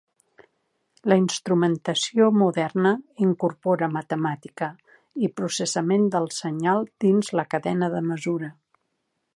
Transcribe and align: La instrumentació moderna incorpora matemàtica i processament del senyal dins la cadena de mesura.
La 1.11 1.17
instrumentació 1.23 2.29
moderna 2.37 2.93
incorpora 3.27 3.91
matemàtica 3.99 4.71
i 5.27 5.31
processament 5.41 6.09
del 6.17 6.27
senyal 6.41 6.89
dins 7.07 7.33
la 7.41 7.47
cadena 7.55 7.93
de 7.97 8.03
mesura. 8.13 8.53